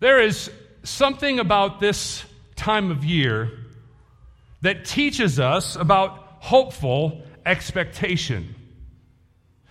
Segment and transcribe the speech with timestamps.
[0.00, 0.50] There is
[0.84, 3.50] something about this time of year
[4.62, 8.54] that teaches us about hopeful expectation.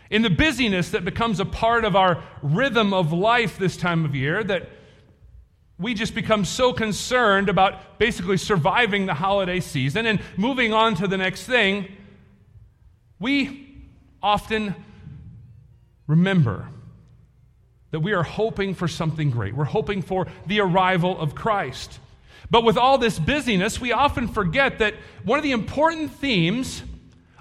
[0.09, 4.15] In the busyness that becomes a part of our rhythm of life this time of
[4.15, 4.69] year, that
[5.79, 11.07] we just become so concerned about basically surviving the holiday season and moving on to
[11.07, 11.87] the next thing,
[13.19, 13.85] we
[14.21, 14.75] often
[16.07, 16.69] remember
[17.91, 19.55] that we are hoping for something great.
[19.55, 21.99] We're hoping for the arrival of Christ.
[22.49, 26.83] But with all this busyness, we often forget that one of the important themes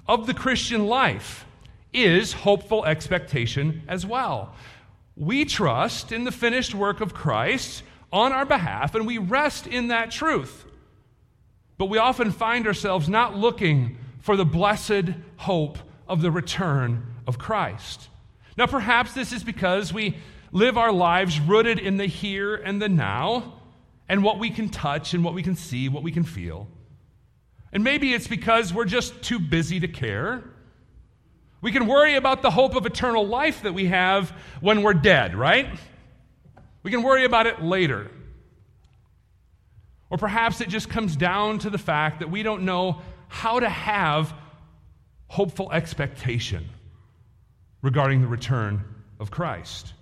[0.07, 1.45] of the Christian life
[1.93, 4.53] is hopeful expectation as well.
[5.15, 9.87] We trust in the finished work of Christ on our behalf, and we rest in
[9.87, 10.65] that truth.
[11.77, 15.77] But we often find ourselves not looking for the blessed hope
[16.07, 18.09] of the return of Christ.
[18.57, 20.17] Now, perhaps this is because we
[20.57, 23.53] live our lives rooted in the here and the now,
[24.09, 26.67] and what we can touch and what we can see, what we can feel.
[27.71, 30.43] And maybe it's because we're just too busy to care.
[31.61, 35.35] We can worry about the hope of eternal life that we have when we're dead,
[35.35, 35.67] right?
[36.83, 38.09] We can worry about it later.
[40.09, 43.67] Or perhaps it just comes down to the fact that we don't know how to
[43.67, 44.33] have
[45.27, 46.69] hopeful expectation
[47.81, 48.83] regarding the return
[49.19, 49.93] of Christ.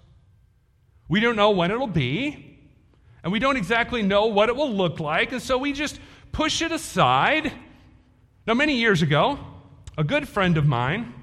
[1.08, 2.58] We don't know when it'll be,
[3.24, 6.00] and we don't exactly know what it will look like, and so we just
[6.32, 7.54] push it aside.
[8.48, 9.40] Now, many years ago,
[9.98, 11.14] a good friend of mine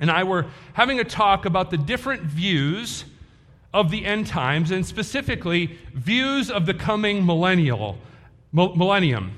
[0.00, 3.04] and I were having a talk about the different views
[3.72, 7.98] of the end times, and specifically views of the coming millennial,
[8.52, 9.32] millennium.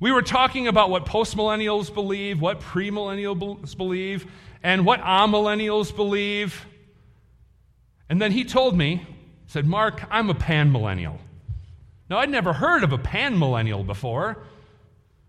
[0.00, 4.26] We were talking about what postmillennials believe, what premillennials believe,
[4.62, 6.64] and what amillennials believe.
[8.08, 9.06] And then he told me,
[9.46, 11.18] said, Mark, I'm a panmillennial.
[12.08, 14.38] Now, I'd never heard of a panmillennial before.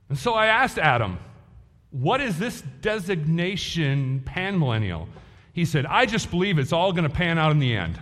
[0.10, 1.20] And so I asked Adam,
[1.92, 5.08] what is this designation panmillennial?
[5.54, 8.00] He said, I just believe it's all going to pan out in the end.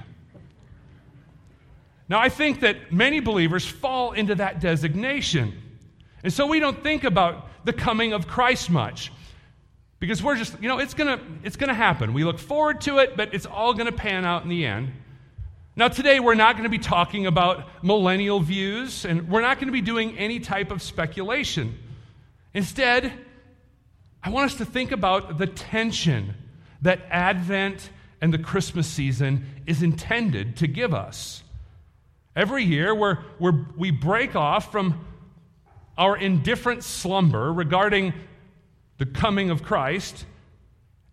[2.09, 5.53] Now, I think that many believers fall into that designation.
[6.23, 9.11] And so we don't think about the coming of Christ much
[10.05, 12.13] because we're just, you know, it's going to it's going to happen.
[12.13, 14.91] We look forward to it, but it's all going to pan out in the end.
[15.75, 19.65] Now, today we're not going to be talking about millennial views and we're not going
[19.65, 21.77] to be doing any type of speculation.
[22.53, 23.11] Instead,
[24.23, 26.35] I want us to think about the tension
[26.83, 27.89] that Advent
[28.21, 31.41] and the Christmas season is intended to give us.
[32.35, 35.03] Every year, we're, we're, we break off from
[35.97, 38.13] our indifferent slumber regarding
[38.97, 40.25] the coming of Christ,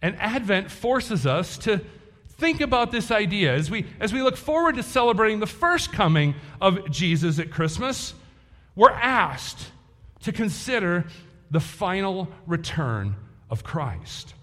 [0.01, 1.81] and Advent forces us to
[2.29, 6.35] think about this idea as we, as we look forward to celebrating the first coming
[6.61, 8.15] of Jesus at Christmas.
[8.75, 9.71] We're asked
[10.23, 11.05] to consider
[11.51, 13.15] the final return
[13.51, 14.35] of Christ.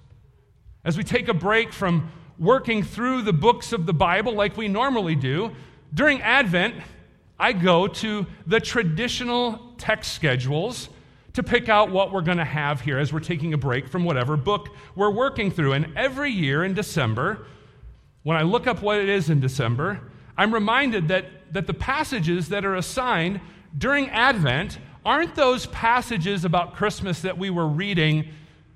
[0.86, 4.68] As we take a break from working through the books of the Bible like we
[4.68, 5.52] normally do,
[5.94, 6.76] during Advent,
[7.38, 10.90] I go to the traditional text schedules
[11.34, 14.04] to pick out what we're going to have here as we're taking a break from
[14.04, 15.74] whatever book we're working through.
[15.74, 17.46] And every year in December,
[18.24, 20.02] when I look up what it is in December,
[20.38, 23.42] I'm reminded that, that the passages that are assigned
[23.78, 28.28] during Advent aren't those passages about Christmas that we were reading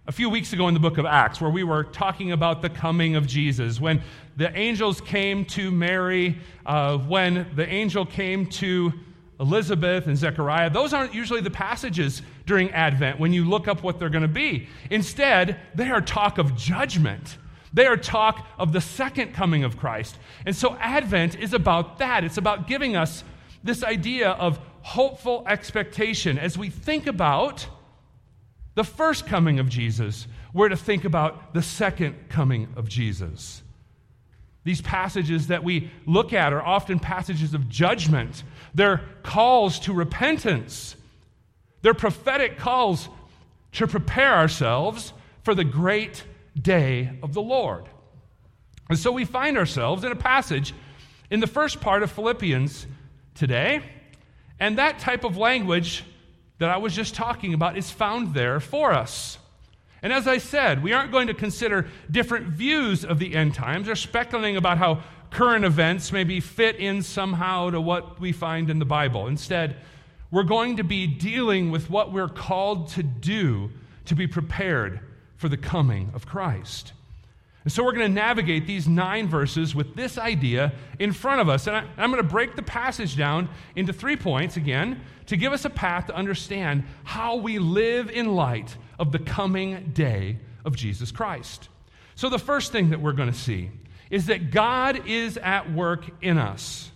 [0.06, 2.69] a few weeks ago in the book of Acts, where we were talking about the
[2.69, 4.02] coming of Jesus, when
[4.36, 8.92] the angels came to Mary, uh, when the angel came to
[9.39, 13.99] Elizabeth and Zechariah, those aren't usually the passages during Advent when you look up what
[13.99, 14.67] they're going to be.
[14.89, 17.38] Instead, they are talk of judgment.
[17.73, 20.17] They are talk of the second coming of Christ.
[20.45, 22.23] And so Advent is about that.
[22.23, 23.23] It's about giving us
[23.63, 26.38] this idea of hopeful expectation.
[26.38, 27.65] As we think about
[28.75, 33.63] the first coming of Jesus, we're to think about the second coming of Jesus.
[34.63, 38.44] These passages that we look at are often passages of judgment.
[38.74, 40.96] They're calls to repentance.
[41.81, 43.10] They're prophetic calls
[43.74, 46.24] to prepare ourselves for the great
[46.60, 47.86] day of the Lord.
[48.90, 50.74] And so we find ourselves in a passage
[51.30, 52.86] in the first part of Philippians
[53.34, 53.81] today
[54.60, 56.04] and that type of language
[56.60, 59.38] that I was just talking about is found there for us.
[60.02, 63.90] And as I said, we aren't going to consider different views of the end times
[63.90, 68.80] or speculating about how current events maybe fit in somehow to what we find in
[68.80, 69.27] the Bible.
[69.27, 69.75] Instead,
[70.31, 73.71] we're going to be dealing with what we're called to do
[74.06, 75.00] to be prepared
[75.38, 76.94] for the coming of Christ.
[77.63, 81.50] And so we're going to navigate these nine verses with this idea in front of
[81.50, 81.68] us.
[81.68, 85.53] And I, am going to break the passage down into three points again to give
[85.53, 90.75] us a path to understand how we live in light of the coming day of
[90.75, 91.69] Jesus Christ.
[92.15, 93.71] So, the first thing that we're going to see
[94.13, 96.92] is that God is at work in us.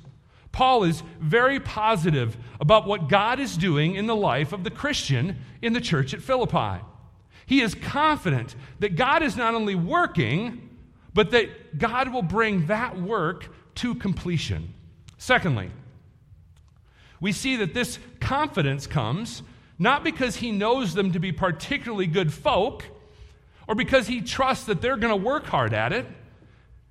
[0.52, 5.36] Paul is very positive about what God is doing in the life of the Christian
[5.60, 6.80] in the church at Philippi.
[7.48, 10.70] He is confident that God is not only working,
[11.12, 14.76] but that God will bring that work to completion.
[15.18, 15.72] Secondly,
[17.20, 19.42] we see that this confidence comes
[19.80, 22.84] not because he knows them to be particularly good folk
[23.68, 26.06] or because he trusts that they're going to work hard at it.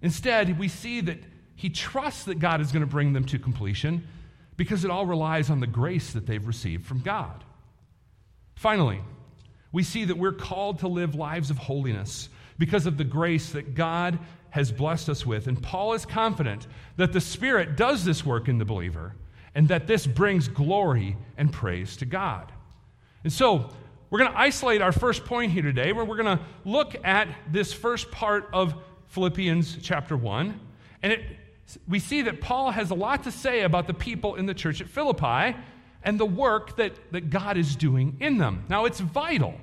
[0.06, 1.18] Instead, we see that
[1.56, 4.06] he trusts that God is going to bring them to completion
[4.56, 7.42] because it all relies on the grace that they've received from God.
[8.54, 9.00] Finally,
[9.72, 13.74] we see that we're called to live lives of holiness because of the grace that
[13.74, 14.20] God
[14.50, 15.48] has blessed us with.
[15.48, 19.16] And Paul is confident that the Spirit does this work in the believer
[19.56, 22.52] and that this brings glory and praise to God.
[23.24, 23.70] And so,
[24.08, 27.26] we're going to isolate our first point here today, where we're going to look at
[27.50, 28.76] this first part of
[29.16, 30.60] Philippians chapter 1.
[31.02, 31.22] And it,
[31.88, 34.82] we see that Paul has a lot to say about the people in the church
[34.82, 35.56] at Philippi
[36.02, 38.66] and the work that, that God is doing in them.
[38.68, 39.54] Now, it's vital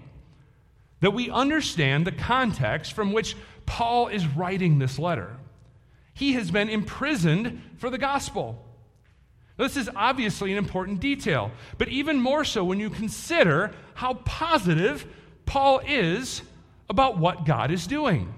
[1.01, 3.35] that we understand the context from which
[3.67, 5.37] Paul is writing this letter.
[6.15, 8.57] He has been imprisoned for the gospel.
[9.57, 15.05] This is obviously an important detail, but even more so when you consider how positive
[15.45, 16.41] Paul is
[16.89, 18.33] about what God is doing.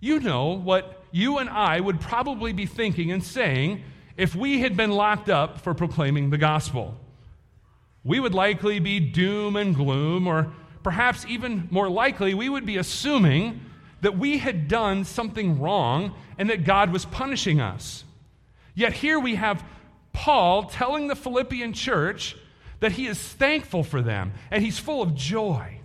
[0.00, 3.82] You know what you and I would probably be thinking and saying
[4.16, 6.96] if we had been locked up for proclaiming the gospel.
[8.04, 10.52] We would likely be doom and gloom, or
[10.82, 13.60] perhaps even more likely, we would be assuming
[14.00, 18.04] that we had done something wrong and that God was punishing us.
[18.74, 19.64] Yet here we have
[20.12, 22.36] Paul telling the Philippian church
[22.80, 25.80] that he is thankful for them and he's full of joy.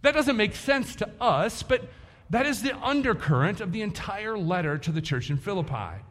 [0.00, 1.88] That doesn't make sense to us, but
[2.32, 6.02] that is the undercurrent of the entire letter to the church in Philippi.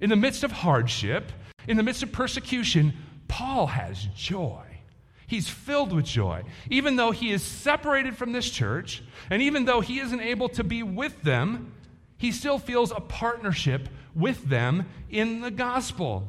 [0.00, 1.30] In the midst of hardship,
[1.66, 2.94] in the midst of persecution,
[3.28, 4.64] Paul has joy.
[5.26, 6.44] He's filled with joy.
[6.70, 10.64] Even though he is separated from this church, and even though he isn't able to
[10.64, 11.74] be with them,
[12.16, 16.26] he still feels a partnership with them in the gospel.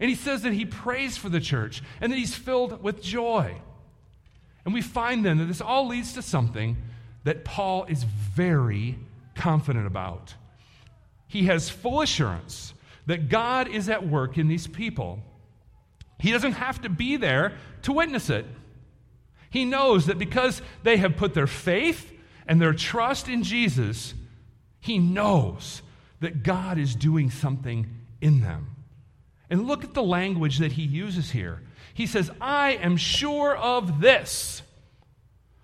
[0.00, 3.54] And he says that he prays for the church and that he's filled with joy.
[4.64, 6.76] And we find then that this all leads to something
[7.24, 8.98] that Paul is very
[9.34, 10.34] confident about.
[11.26, 12.74] He has full assurance
[13.06, 15.20] that God is at work in these people.
[16.18, 18.46] He doesn't have to be there to witness it.
[19.50, 22.12] He knows that because they have put their faith
[22.46, 24.14] and their trust in Jesus,
[24.80, 25.82] he knows
[26.20, 27.86] that God is doing something
[28.20, 28.68] in them.
[29.50, 31.60] And look at the language that he uses here.
[31.92, 34.62] He says, I am sure of this.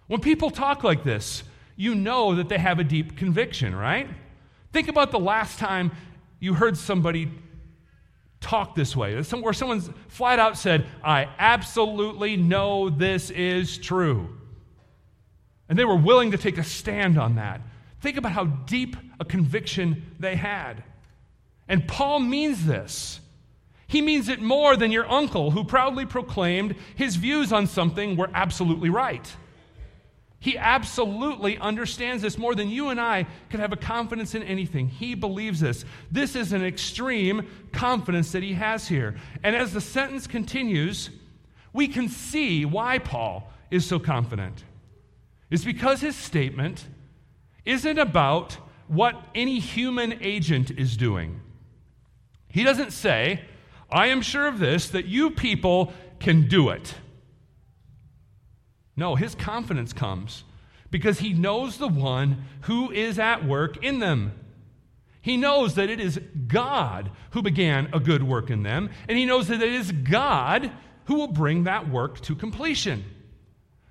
[0.09, 1.43] When people talk like this,
[1.79, 4.11] you know that they have a deep conviction, right?
[4.73, 5.93] Think about the last time
[6.41, 7.31] you heard somebody
[8.41, 14.29] talk this way, where someone's flat out said, I absolutely know this is true.
[15.69, 17.61] And they were willing to take a stand on that.
[18.01, 20.83] Think about how deep a conviction they had.
[21.69, 23.21] And Paul means this.
[23.87, 28.31] He means it more than your uncle who proudly proclaimed his views on something were
[28.35, 29.33] absolutely right.
[30.40, 34.88] He absolutely understands this more than you and I could have a confidence in anything.
[34.88, 35.85] He believes this.
[36.12, 39.16] This is an extreme confidence that he has here.
[39.42, 41.11] And as the sentence continues,
[41.73, 44.64] we can see why Paul is so confident.
[45.50, 46.87] It's because his statement
[47.64, 51.40] isn't about what any human agent is doing.
[52.49, 53.42] He doesn't say,
[53.90, 56.95] I am sure of this, that you people can do it.
[58.99, 60.43] No, his confidence comes
[60.90, 64.33] because he knows the one who is at work in them.
[65.21, 69.25] He knows that it is God who began a good work in them, and he
[69.25, 70.73] knows that it is God
[71.05, 73.05] who will bring that work to completion.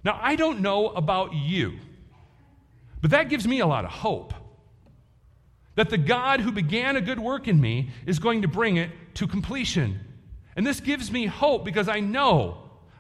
[0.04, 1.80] Now, I don't know about you,
[3.02, 4.34] but that gives me a lot of hope
[5.76, 8.90] that the God who began a good work in me is going to bring it
[9.14, 10.02] to completion.
[10.58, 12.58] And this gives me hope because I know,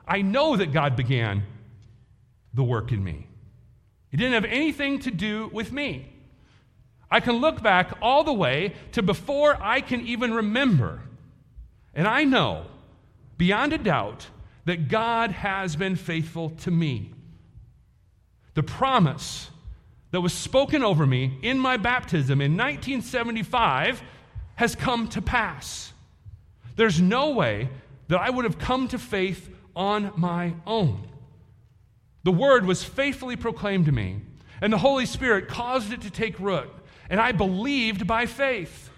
[0.08, 1.44] I know that God began
[2.58, 3.28] the work in me.
[4.12, 6.12] It didn't have anything to do with me.
[7.10, 11.04] I can look back all the way to before I can even remember.
[11.94, 12.66] And I know,
[13.38, 14.28] beyond a doubt,
[14.66, 17.14] that God has been faithful to me.
[18.56, 19.52] The promise
[20.10, 24.02] that was spoken over me in my baptism in 1975
[24.56, 25.94] has come to pass.
[26.76, 27.70] There's no way
[28.08, 31.08] that I would have come to faith on my own.
[32.24, 34.22] The word was faithfully proclaimed to me,
[34.62, 36.70] and the Holy Spirit caused it to take root,
[37.10, 38.90] and I believed by faith.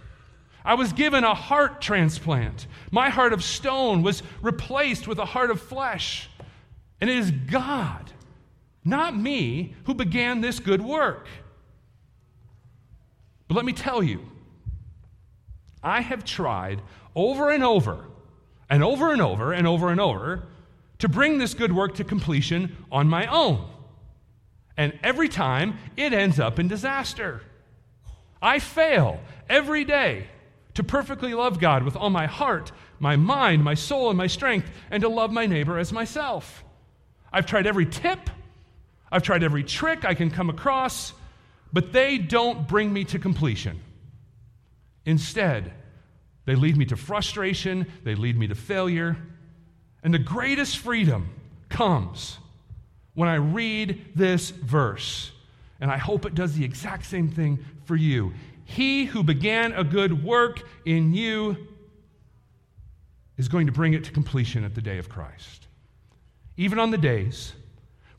[0.63, 2.67] I was given a heart transplant.
[2.91, 6.29] My heart of stone was replaced with a heart of flesh.
[7.01, 8.11] And it is God,
[8.83, 11.27] not me, who began this good work.
[13.47, 14.29] But let me tell you,
[15.81, 16.81] I have tried
[17.15, 18.05] over and over
[18.69, 20.47] and over and over and over and over
[20.99, 23.67] to bring this good work to completion on my own.
[24.77, 27.41] And every time it ends up in disaster.
[28.41, 30.27] I fail every day
[30.75, 34.69] to perfectly love God with all my heart, my mind, my soul, and my strength,
[34.91, 36.63] and to love my neighbor as myself.
[37.33, 38.29] I've tried every tip,
[39.11, 41.13] I've tried every trick I can come across,
[41.73, 43.81] but they don't bring me to completion.
[45.05, 45.73] Instead,
[46.45, 49.17] they lead me to frustration, they lead me to failure.
[50.03, 51.29] And the greatest freedom
[51.69, 52.37] comes
[53.13, 55.31] when I read this verse.
[55.81, 58.33] And I hope it does the exact same thing for you.
[58.65, 61.67] He who began a good work in you
[63.37, 65.67] is going to bring it to completion at the day of Christ.
[66.57, 67.53] Even on the days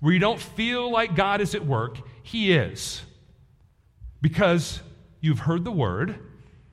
[0.01, 3.03] where you don't feel like God is at work, He is.
[4.23, 4.81] Because
[5.21, 6.19] you've heard the word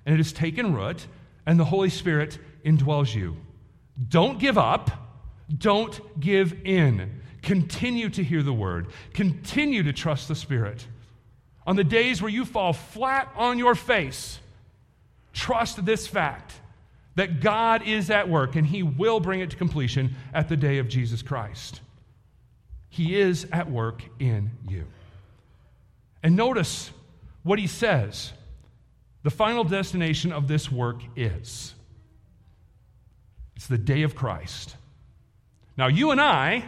[0.05, 1.05] and it has taken root,
[1.45, 3.35] and the Holy Spirit indwells you.
[4.09, 4.91] Don't give up.
[5.55, 7.21] Don't give in.
[7.41, 8.87] Continue to hear the word.
[9.13, 10.85] Continue to trust the Spirit.
[11.65, 14.39] On the days where you fall flat on your face,
[15.33, 16.53] trust this fact
[17.15, 20.77] that God is at work and He will bring it to completion at the day
[20.77, 21.81] of Jesus Christ.
[22.89, 24.85] He is at work in you.
[26.21, 26.91] And notice
[27.43, 28.33] what He says
[29.23, 31.73] the final destination of this work is
[33.57, 34.75] it's the day of Christ.
[35.77, 36.63] Now, you and I,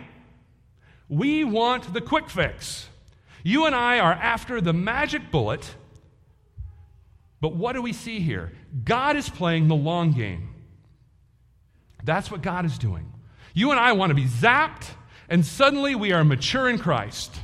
[1.08, 2.90] we want the quick fix.
[3.44, 5.76] You and I are after the magic bullet.
[7.42, 8.52] But what do we see here?
[8.84, 10.50] God is playing the long game.
[12.04, 13.14] That's what God is doing.
[13.54, 14.90] You and I want to be zapped,
[15.30, 17.40] and suddenly we are mature in Christ.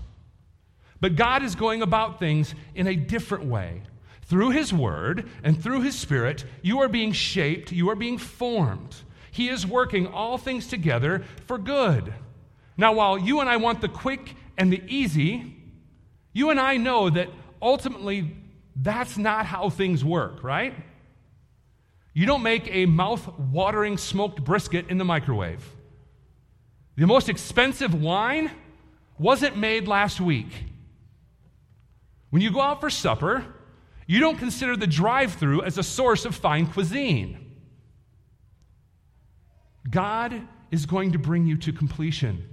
[0.99, 3.83] But God is going about things in a different way.
[4.23, 8.95] Through His Word and through His Spirit, you are being shaped, you are being formed.
[9.35, 12.13] He is working all things together for good.
[12.77, 15.57] Now, while you and I want the quick and the easy,
[16.31, 17.27] you and I know that
[17.61, 18.33] ultimately
[18.77, 20.73] that's not how things work, right?
[22.13, 25.69] You don't make a mouth watering smoked brisket in the microwave.
[26.95, 28.51] The most expensive wine
[29.19, 30.47] wasn't made last week.
[32.29, 33.45] When you go out for supper,
[34.07, 37.44] you don't consider the drive through as a source of fine cuisine.
[39.89, 42.47] God is going to bring you to completion.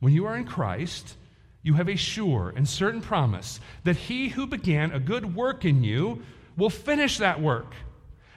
[0.00, 1.16] When you are in Christ,
[1.62, 5.84] you have a sure and certain promise that he who began a good work in
[5.84, 6.22] you
[6.56, 7.74] will finish that work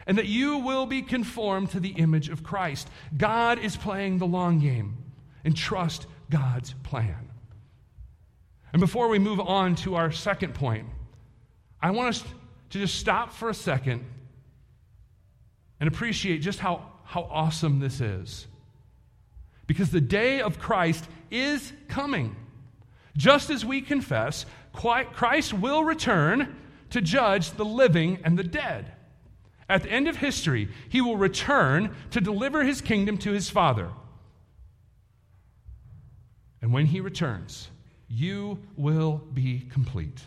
[0.05, 2.89] and that you will be conformed to the image of Christ.
[3.15, 4.97] God is playing the long game
[5.45, 7.29] and trust God's plan.
[8.73, 10.87] And before we move on to our second point,
[11.81, 12.23] I want us
[12.71, 14.03] to just stop for a second
[15.79, 18.47] and appreciate just how, how awesome this is.
[19.67, 22.35] Because the day of Christ is coming.
[23.15, 26.55] Just as we confess, Christ will return
[26.89, 28.91] to judge the living and the dead.
[29.69, 33.89] At the end of history, he will return to deliver his kingdom to his Father.
[36.61, 37.69] And when he returns,
[38.07, 40.21] you will be complete.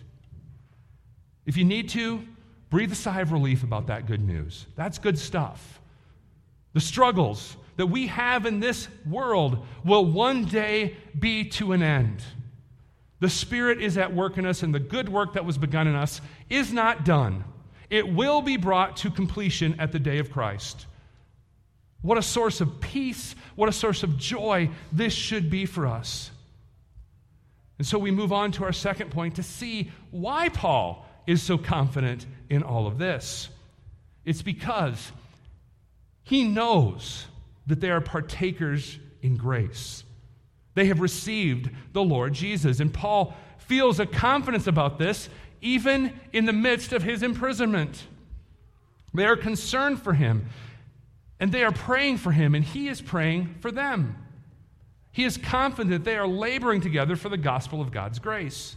[1.45, 2.27] If you need to,
[2.71, 4.67] breathe a sigh of relief about that good news.
[4.75, 5.81] That's good stuff.
[6.77, 12.23] The struggles that we have in this world will one day be to an end.
[13.19, 15.95] The Spirit is at work in us, and the good work that was begun in
[15.95, 17.45] us is not done.
[17.89, 20.85] It will be brought to completion at the day of Christ.
[22.03, 26.31] What a source of peace, what a source of joy this should be for us.
[27.79, 31.57] And so we move on to our second point to see why Paul is so
[31.57, 33.49] confident in all of this.
[34.27, 35.11] It's because
[36.27, 37.27] he knows
[37.69, 40.03] that they are partakers in grace.
[40.75, 42.81] They have received the Lord Jesus.
[42.81, 45.29] And Paul feels a confidence about this
[45.61, 48.09] even in the midst of his imprisonment.
[49.15, 50.47] They are concerned for him
[51.39, 54.17] and they are praying for him, and he is praying for them.
[55.13, 58.75] He is confident that they are laboring together for the gospel of God's grace.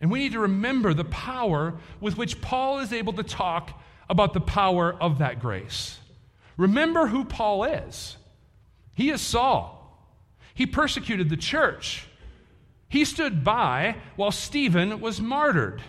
[0.00, 4.34] And we need to remember the power with which Paul is able to talk about
[4.34, 5.98] the power of that grace.
[6.56, 8.16] Remember who Paul is.
[8.94, 9.72] He is Saul.
[10.54, 12.06] He persecuted the church.
[12.88, 15.82] He stood by while Stephen was martyred.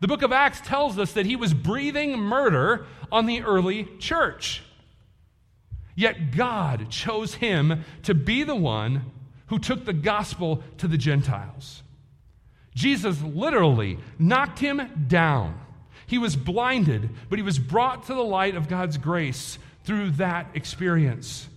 [0.00, 4.62] The book of Acts tells us that he was breathing murder on the early church.
[5.94, 9.12] Yet God chose him to be the one
[9.46, 11.82] who took the gospel to the Gentiles.
[12.74, 15.60] Jesus literally knocked him down.
[16.12, 20.46] He was blinded, but he was brought to the light of God's grace through that
[20.52, 21.48] experience.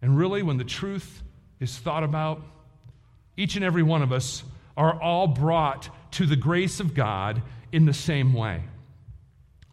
[0.00, 1.22] And really, when the truth
[1.60, 2.40] is thought about,
[3.36, 4.42] each and every one of us
[4.74, 7.42] are all brought to the grace of God
[7.72, 8.62] in the same way.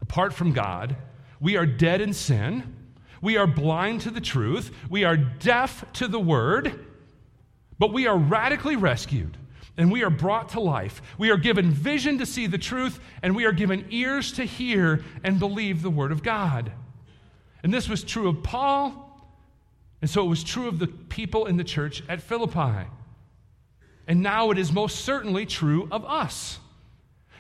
[0.02, 0.98] Apart from God,
[1.40, 2.76] we are dead in sin,
[3.22, 6.86] we are blind to the truth, we are deaf to the word,
[7.80, 9.38] but we are radically rescued
[9.78, 11.02] and we are brought to life.
[11.18, 15.04] We are given vision to see the truth, and we are given ears to hear
[15.24, 16.72] and believe the Word of God.
[17.64, 19.08] And this was true of Paul,
[20.02, 22.88] and so it was true of the people in the church at Philippi.
[24.08, 26.60] And now it is most certainly true of us.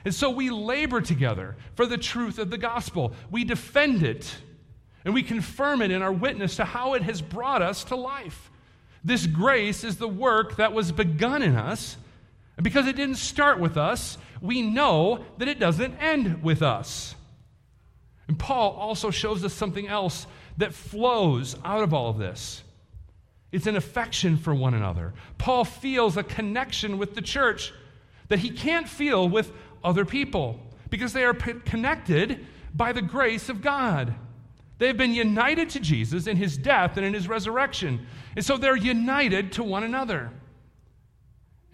[0.06, 3.14] And so we labor together for the truth of the gospel.
[3.30, 4.34] We defend it,
[5.04, 8.50] and we confirm it in our witness to how it has brought us to life.
[9.04, 11.98] This grace is the work that was begun in us
[12.58, 17.16] and because it didn't start with us, we know that it doesn't end with us.
[18.28, 20.28] And Paul also shows us something else
[20.58, 22.64] that flows out of all of this.
[23.52, 25.14] It's an affection for one another.
[25.38, 27.74] Paul feels a connection with the church
[28.30, 29.52] that he can't feel with
[29.84, 34.14] other people because they are connected by the grace of God.
[34.78, 38.08] They have been united to Jesus in his death and in his resurrection.
[38.36, 40.32] And so they're united to one another.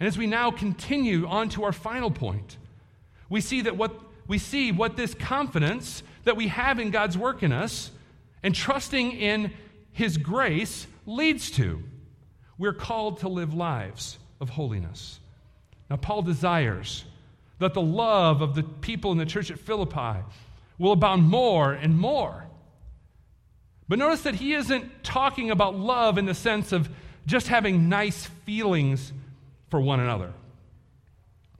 [0.00, 2.56] And as we now continue on to our final point,
[3.28, 7.42] we see that what we see what this confidence that we have in God's work
[7.42, 7.90] in us
[8.42, 9.52] and trusting in
[9.92, 11.82] his grace leads to.
[12.58, 15.18] We're called to live lives of holiness.
[15.88, 17.04] Now Paul desires
[17.58, 20.20] that the love of the people in the church at Philippi
[20.78, 22.44] will abound more and more.
[23.88, 26.88] But notice that he isn't talking about love in the sense of
[27.26, 29.12] just having nice feelings
[29.70, 30.32] for one another.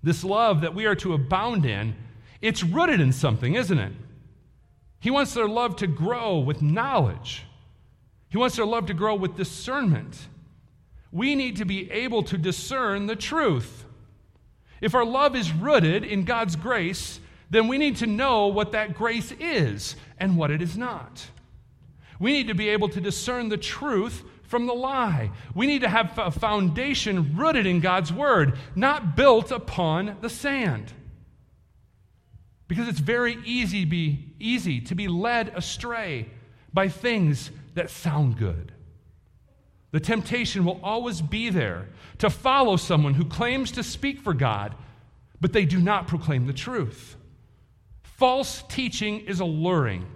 [0.02, 1.94] This love that we are to abound in,
[2.40, 3.92] it's rooted in something, isn't it?
[5.00, 7.44] He wants their love to grow with knowledge.
[8.28, 10.28] He wants their love to grow with discernment.
[11.10, 13.84] We need to be able to discern the truth.
[14.80, 18.94] If our love is rooted in God's grace, then we need to know what that
[18.94, 21.26] grace is and what it is not.
[22.20, 25.30] We need to be able to discern the truth from the lie.
[25.54, 30.92] We need to have a foundation rooted in God's word, not built upon the sand.
[32.66, 36.28] Because it's very easy, be, easy to be led astray
[36.72, 38.72] by things that sound good.
[39.90, 44.74] The temptation will always be there to follow someone who claims to speak for God,
[45.40, 47.16] but they do not proclaim the truth.
[48.02, 50.06] False teaching is alluring.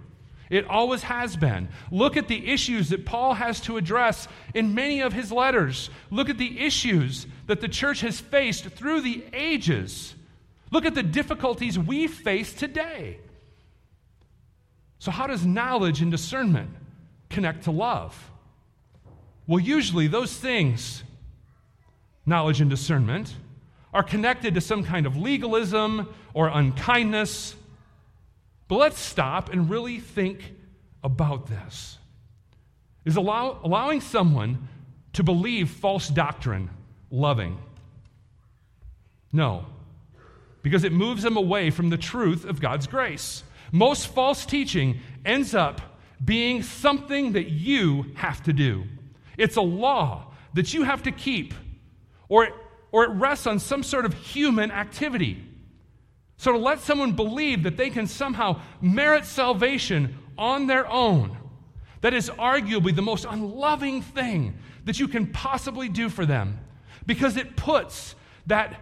[0.53, 1.67] It always has been.
[1.89, 5.89] Look at the issues that Paul has to address in many of his letters.
[6.11, 10.13] Look at the issues that the church has faced through the ages.
[10.69, 13.17] Look at the difficulties we face today.
[14.99, 16.69] So, how does knowledge and discernment
[17.31, 18.29] connect to love?
[19.47, 21.03] Well, usually those things,
[22.27, 23.33] knowledge and discernment,
[23.91, 27.55] are connected to some kind of legalism or unkindness
[28.73, 30.51] but let's stop and really think
[31.03, 31.99] about this.
[33.05, 34.67] Is allow, allowing someone
[35.13, 36.71] to believe false doctrine
[37.11, 37.59] loving?
[39.31, 39.67] No,
[40.63, 43.43] because it moves them away from the truth of God's grace.
[43.71, 45.79] Most false teaching ends up
[46.25, 48.85] being something that you have to do.
[49.37, 51.53] It's a law that you have to keep,
[52.27, 52.47] or,
[52.91, 55.43] or it rests on some sort of human activity.
[56.37, 61.37] So to let someone believe that they can somehow merit salvation on their own,
[62.01, 66.59] that is arguably the most unloving thing that you can possibly do for them
[67.05, 68.15] because it puts
[68.47, 68.79] that,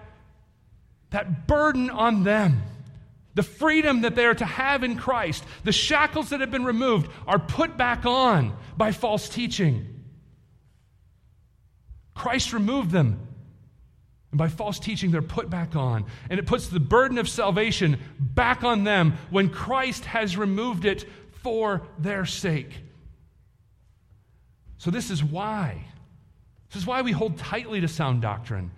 [1.11, 2.63] that burden on them.
[3.33, 7.09] The freedom that they are to have in Christ, the shackles that have been removed,
[7.27, 10.03] are put back on by false teaching.
[12.13, 13.19] Christ removed them
[14.31, 16.05] and by false teaching, they're put back on.
[16.29, 21.05] And it puts the burden of salvation back on them when Christ has removed it
[21.41, 22.73] for their sake.
[24.77, 25.85] So, this is why.
[26.69, 28.71] This is why we hold tightly to sound doctrine.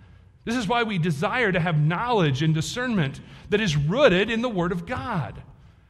[0.44, 4.48] This is why we desire to have knowledge and discernment that is rooted in the
[4.48, 5.42] Word of God.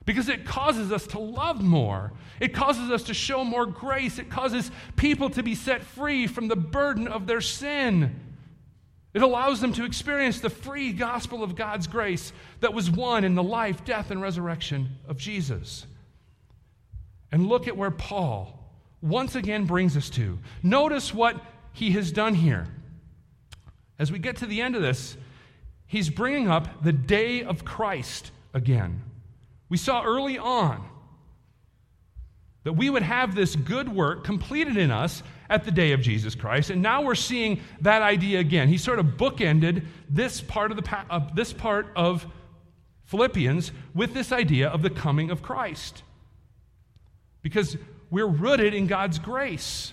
[0.04, 2.12] Because it causes us to love more.
[2.38, 4.18] It causes us to show more grace.
[4.18, 8.20] It causes people to be set free from the burden of their sin.
[9.14, 13.36] It allows them to experience the free gospel of God's grace that was won in
[13.36, 15.86] the life, death, and resurrection of Jesus.
[17.30, 18.60] And look at where Paul
[19.00, 20.38] once again brings us to.
[20.62, 21.40] Notice what
[21.72, 22.66] he has done here.
[23.98, 25.16] As we get to the end of this,
[25.86, 29.02] he's bringing up the day of Christ again.
[29.68, 30.88] We saw early on
[32.64, 36.34] that we would have this good work completed in us at the day of Jesus
[36.34, 36.70] Christ.
[36.70, 38.68] And now we're seeing that idea again.
[38.68, 42.26] He sort of bookended this part of, the, uh, this part of
[43.04, 46.02] Philippians with this idea of the coming of Christ.
[47.42, 47.76] Because
[48.10, 49.92] we're rooted in God's grace.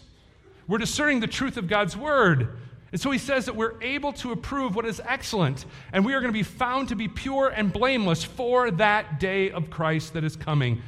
[0.68, 2.58] We're discerning the truth of God's word.
[2.94, 6.20] And so he says that we're able to approve what is excellent, and we are
[6.20, 10.24] going to be found to be pure and blameless for that day of Christ that
[10.24, 10.82] is coming.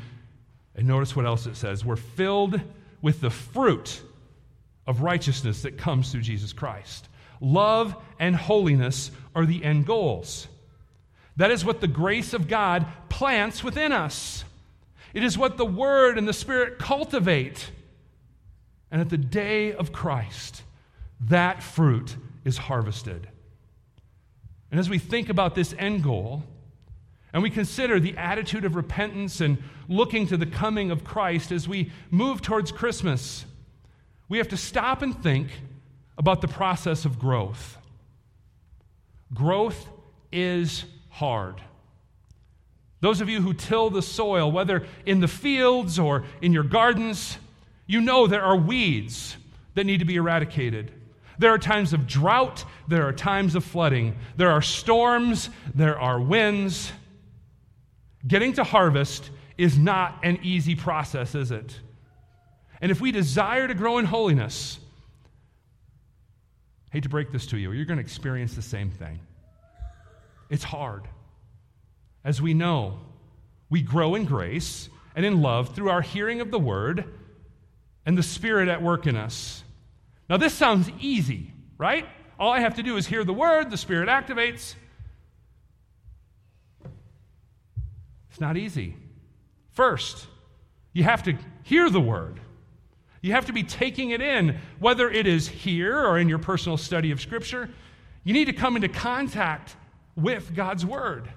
[0.75, 2.59] And notice what else it says we're filled
[3.01, 4.01] with the fruit
[4.87, 7.07] of righteousness that comes through Jesus Christ.
[7.39, 10.47] Love and holiness are the end goals.
[11.35, 14.43] That is what the grace of God plants within us.
[15.13, 17.71] It is what the Word and the Spirit cultivate.
[18.91, 20.63] And at the day of Christ,
[21.21, 23.27] that fruit is harvested.
[24.71, 26.43] And as we think about this end goal,
[27.33, 29.57] and we consider the attitude of repentance and
[29.89, 33.45] looking to the coming of Christ as we move towards Christmas,
[34.29, 35.49] we have to stop and think
[36.17, 37.77] about the process of growth.
[39.33, 39.89] Growth
[40.31, 41.59] is hard.
[43.01, 47.37] Those of you who till the soil, whether in the fields or in your gardens,
[47.87, 49.35] you know there are weeds
[49.73, 50.91] that need to be eradicated.
[51.39, 56.21] There are times of drought, there are times of flooding, there are storms, there are
[56.21, 56.91] winds.
[58.27, 61.79] Getting to harvest is not an easy process, is it?
[62.81, 64.79] And if we desire to grow in holiness,
[66.91, 69.19] hate to break this to you, you're going to experience the same thing.
[70.49, 71.07] It's hard.
[72.23, 72.99] As we know,
[73.69, 77.05] we grow in grace and in love through our hearing of the word
[78.05, 79.63] and the Spirit at work in us.
[80.29, 82.07] Now, this sounds easy, right?
[82.39, 84.75] All I have to do is hear the word, the Spirit activates.
[88.33, 88.95] It's not easy.
[89.73, 90.25] First,
[90.91, 92.39] you have to hear the word.
[93.21, 96.77] You have to be taking it in, whether it is here or in your personal
[96.77, 97.69] study of Scripture.
[98.23, 99.75] You need to come into contact
[100.15, 101.29] with God's word.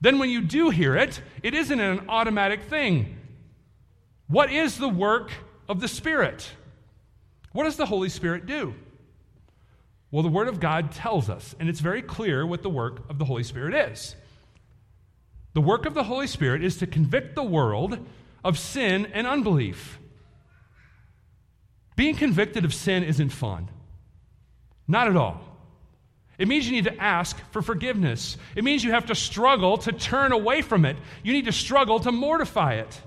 [0.00, 3.18] Then, when you do hear it, it isn't an automatic thing.
[4.28, 5.32] What is the work
[5.68, 6.52] of the Spirit?
[7.50, 8.74] What does the Holy Spirit do?
[10.12, 13.18] Well, the Word of God tells us, and it's very clear what the work of
[13.18, 14.14] the Holy Spirit is.
[15.54, 17.98] The work of the Holy Spirit is to convict the world
[18.44, 19.98] of sin and unbelief.
[21.96, 23.70] Being convicted of sin isn't fun.
[24.86, 25.40] Not at all.
[26.36, 28.36] It means you need to ask for forgiveness.
[28.56, 30.96] It means you have to struggle to turn away from it.
[31.22, 33.00] You need to struggle to mortify it.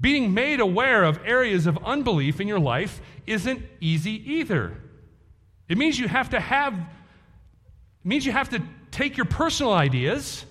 [0.00, 4.76] Being made aware of areas of unbelief in your life isn't easy either.
[5.66, 10.44] It means you have to have it means you have to take your personal ideas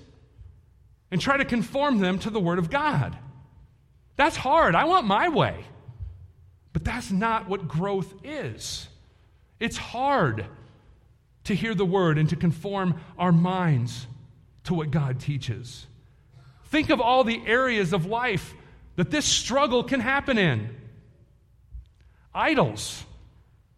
[1.14, 3.16] and try to conform them to the word of God.
[4.16, 4.74] That's hard.
[4.74, 5.64] I want my way.
[6.74, 8.88] But that's not what growth is.
[9.60, 10.48] It's hard
[11.44, 14.08] to hear the word and to conform our minds
[14.64, 15.86] to what God teaches.
[16.66, 18.56] Think of all the areas of life
[18.96, 20.76] that this struggle can happen in.
[22.34, 23.04] Idols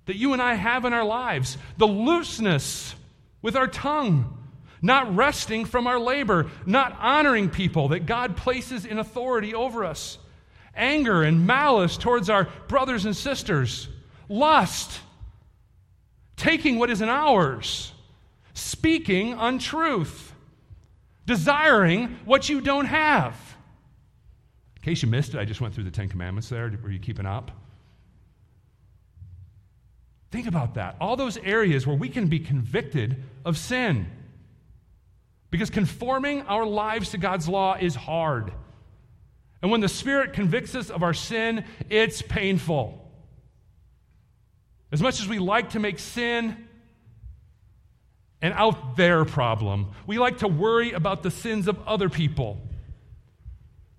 [0.06, 2.96] that you and I have in our lives, the looseness
[3.42, 4.38] with our tongue,
[4.82, 10.18] not resting from our labor, not honoring people that God places in authority over us,
[10.76, 13.88] anger and malice towards our brothers and sisters,
[14.30, 15.00] lust,
[16.38, 17.94] taking what isn't ours,
[18.54, 20.34] speaking untruth,
[21.26, 23.56] desiring what you don't have
[24.86, 26.72] in case you missed it, I just went through the Ten Commandments there.
[26.84, 27.50] Were you keeping up?
[30.30, 30.96] Think about that.
[31.02, 34.06] All those areas where we can be convicted of sin.
[35.56, 38.52] Because conforming our lives to God's law is hard.
[39.62, 43.10] And when the Spirit convicts us of our sin, it's painful.
[44.92, 46.68] As much as we like to make sin
[48.42, 52.60] an out there problem, we like to worry about the sins of other people.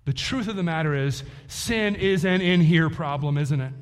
[0.05, 3.73] The truth of the matter is, sin is an in here problem, isn't it?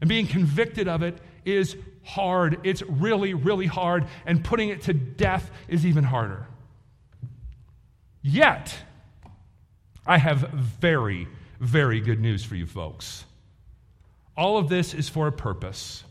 [0.00, 2.60] And being convicted of it is hard.
[2.64, 6.46] It's really, really hard, and putting it to death is even harder.
[8.22, 8.76] Yet,
[10.06, 11.28] I have very,
[11.60, 13.24] very good news for you folks.
[14.36, 16.04] All of this is for a purpose.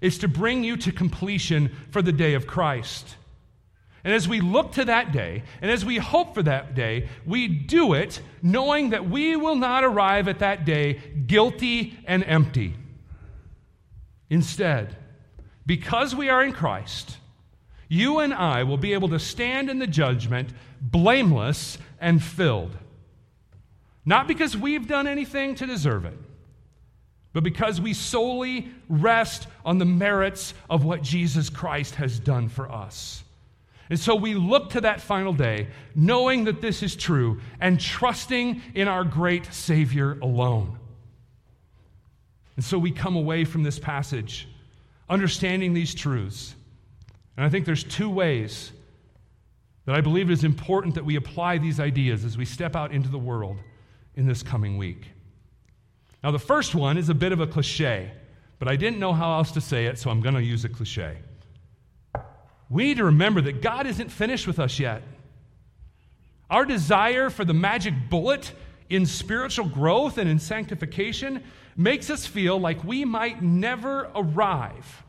[0.00, 3.16] It's to bring you to completion for the day of Christ.
[4.04, 7.48] And as we look to that day, and as we hope for that day, we
[7.48, 10.94] do it knowing that we will not arrive at that day
[11.26, 12.74] guilty and empty.
[14.30, 14.96] Instead,
[15.68, 17.18] because we are in Christ,
[17.88, 20.48] you and I will be able to stand in the judgment
[20.80, 22.74] blameless and filled.
[24.06, 26.16] Not because we've done anything to deserve it,
[27.34, 32.72] but because we solely rest on the merits of what Jesus Christ has done for
[32.72, 33.22] us.
[33.90, 38.62] And so we look to that final day, knowing that this is true and trusting
[38.74, 40.78] in our great Savior alone.
[42.56, 44.48] And so we come away from this passage
[45.08, 46.54] understanding these truths.
[47.36, 48.72] And I think there's two ways
[49.84, 52.92] that I believe it is important that we apply these ideas as we step out
[52.92, 53.58] into the world
[54.16, 55.06] in this coming week.
[56.22, 58.10] Now, the first one is a bit of a cliche,
[58.58, 60.68] but I didn't know how else to say it, so I'm going to use a
[60.68, 61.16] cliche.
[62.68, 65.02] We need to remember that God isn't finished with us yet.
[66.50, 68.52] Our desire for the magic bullet
[68.90, 71.42] in spiritual growth and in sanctification
[71.78, 75.04] makes us feel like we might never arrive.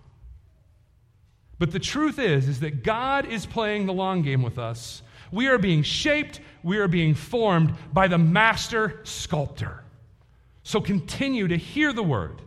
[1.57, 5.01] But the truth is is that God is playing the long game with us.
[5.31, 9.83] We are being shaped, we are being formed by the master sculptor.
[10.63, 12.41] So continue to hear the word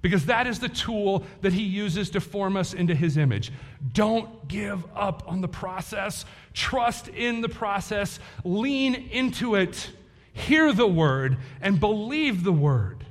[0.00, 3.52] because that is the tool that he uses to form us into his image.
[3.92, 6.24] Don't give up on the process.
[6.54, 8.18] Trust in the process.
[8.44, 9.90] Lean into it.
[10.32, 13.04] Hear the word and believe the word.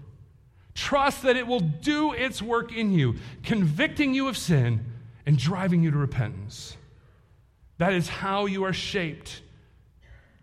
[0.78, 4.86] Trust that it will do its work in you, convicting you of sin
[5.26, 6.78] and driving you to repentance.
[7.80, 9.42] That is how you are shaped.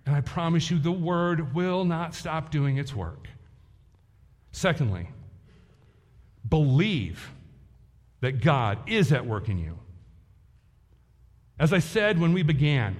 [0.05, 3.29] And I promise you, the word will not stop doing its work.
[4.51, 5.09] Secondly,
[6.49, 7.31] believe
[8.20, 9.79] that God is at work in you.
[11.61, 12.97] As I said when we began,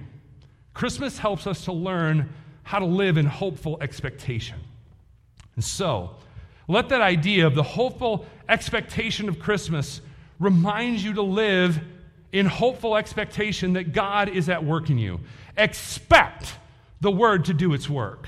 [0.73, 4.61] Christmas helps us to learn how to live in hopeful expectation.
[5.55, 6.15] And so,
[6.67, 10.01] let that idea of the hopeful expectation of Christmas
[10.39, 11.79] remind you to live
[12.31, 15.19] in hopeful expectation that God is at work in you.
[15.57, 16.55] Expect
[17.01, 18.27] the word to do its work.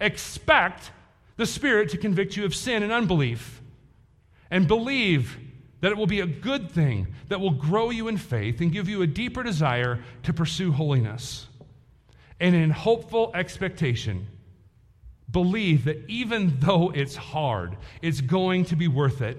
[0.00, 0.90] Expect
[1.36, 3.60] the Spirit to convict you of sin and unbelief
[4.50, 5.38] and believe
[5.80, 8.88] that it will be a good thing that will grow you in faith and give
[8.88, 11.48] you a deeper desire to pursue holiness.
[12.40, 14.26] And in hopeful expectation,
[15.34, 19.36] believe that even though it's hard, it's going to be worth it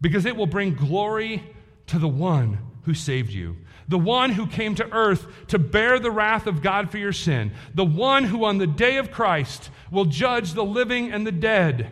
[0.00, 1.44] because it will bring glory
[1.86, 6.10] to the one who saved you, the one who came to earth to bear the
[6.10, 10.06] wrath of God for your sin, the one who on the day of Christ will
[10.06, 11.90] judge the living and the dead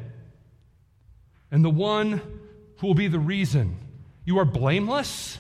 [1.53, 2.23] and the one
[2.79, 3.77] who will be the reason
[4.25, 5.39] you are blameless,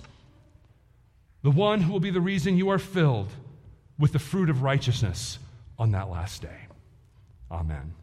[1.43, 3.31] the one who will be the reason you are filled
[3.99, 5.39] with the fruit of righteousness
[5.79, 6.70] on that last day.
[7.51, 8.00] Amen.